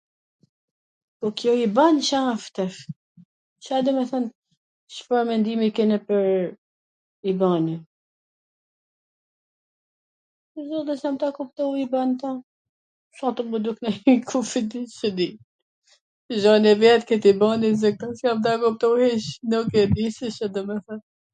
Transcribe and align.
Po 1.19 1.27
kjo 1.39 1.51
IBAN 1.65 1.95
Ca 2.07 2.19
asht 2.33 2.49
tash, 2.59 2.77
Ca 3.65 3.75
do 3.87 3.91
me 3.97 4.03
thwn 4.11 4.23
Cfar 4.95 5.23
mendimi 5.27 5.67
keni 5.79 5.97
pwr 6.05 6.25
IBANin, 7.33 7.81
pwr 10.55 10.63
zotin 10.71 10.99
sa 11.03 11.09
ta 11.25 11.31
kuptoj 11.37 11.73
IBANin 11.85 12.37
s 13.19 13.23
a 13.29 13.35
tu 13.37 13.41
m 13.51 13.55
u 13.57 13.63
lut 13.67 13.77
kur 14.31 14.45
s 14.53 14.59
e 14.61 14.65
di, 14.75 14.81
s 14.97 15.07
e 15.11 15.15
di, 15.19 15.27
zoti 16.47 16.73
vet 16.85 17.01
kwt 17.13 17.23
IBANin 17.35 17.75
s 17.83 18.25
jam 18.25 18.41
tu 18.49 18.59
kuptu, 18.65 18.87
hiC, 19.05 19.25
nuk 19.53 19.67
e 19.83 19.89
di 19.97 20.05
se 20.17 20.27
Ca 20.39 20.47
do 20.57 20.61
me 20.71 20.75
thwn, 20.85 20.99